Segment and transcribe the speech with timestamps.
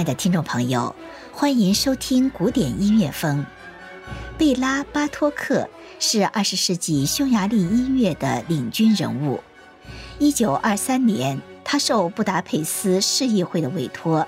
[0.00, 0.96] 爱的听众朋友，
[1.30, 3.44] 欢迎收听古典音乐风。
[4.38, 5.68] 贝拉·巴托克
[5.98, 9.42] 是二十世纪匈牙利音乐的领军人物。
[10.18, 14.26] 一九二三年，他受布达佩斯市议会的委托，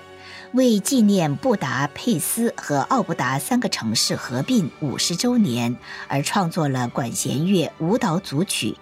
[0.52, 5.74] 为纪念布达佩斯和奥布达三个城市合并五十周年
[6.06, 8.76] 而创作了管弦乐舞蹈组曲。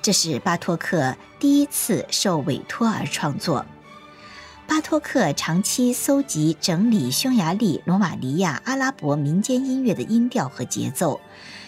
[0.00, 3.66] 这是巴托克第一次受委托而创作。
[4.66, 11.20] 巴托克长期搜集整理匈牙利、罗马尼亚、阿拉伯民间音乐的音调和节奏，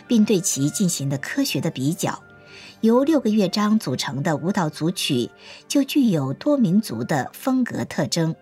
[0.06, 2.22] 并对其进行了科学的比较。
[2.80, 5.30] 由六个乐章组成的舞蹈组曲
[5.68, 8.34] 就具有多民族的风格特征。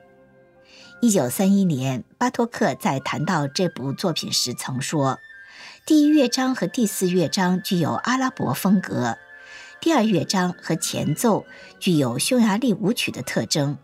[1.00, 5.18] 一九三一年，巴托克在谈到这部作品时曾说
[5.84, 9.16] ：“第一乐章和第四乐章具有阿拉伯风格，
[9.80, 11.44] 第二乐章和前奏
[11.80, 13.76] 具有匈牙利舞曲的特征。”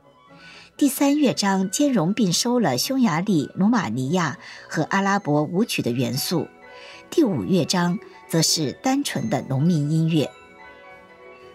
[0.79, 6.47] 第三乐章兼容并收了匈牙利、罗马尼亚和阿拉伯舞曲的元素，
[7.11, 7.99] 第五乐章
[8.29, 10.31] 则是单纯的农民音乐。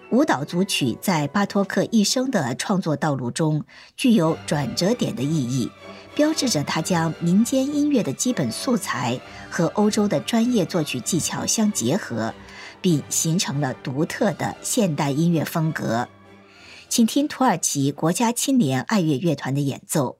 [0.09, 3.63] 舞蹈组曲在巴托克一生的创作道路中
[3.95, 5.71] 具有转折点的意义，
[6.13, 9.17] 标志着他将民间音乐的基本素材
[9.49, 12.33] 和欧洲的专业作曲技巧相结合，
[12.81, 16.09] 并形成了独特的现代音乐风格。
[16.93, 20.19] 请听土耳其国家青年爱乐乐团的演奏。